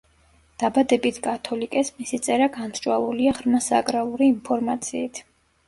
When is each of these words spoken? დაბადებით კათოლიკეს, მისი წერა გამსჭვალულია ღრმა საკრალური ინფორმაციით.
დაბადებით 0.61 1.19
კათოლიკეს, 1.27 1.91
მისი 1.99 2.21
წერა 2.29 2.49
გამსჭვალულია 2.57 3.37
ღრმა 3.43 3.63
საკრალური 3.69 4.33
ინფორმაციით. 4.35 5.25